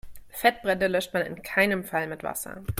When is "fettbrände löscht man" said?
0.31-1.23